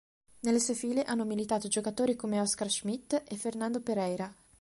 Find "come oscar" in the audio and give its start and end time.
2.15-2.67